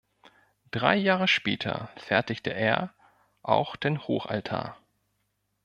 [0.71, 2.91] Drei Jahre später fertigte er
[3.43, 4.79] auch den Hochaltar.